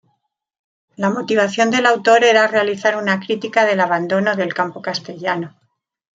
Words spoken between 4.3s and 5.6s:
del campo castellano.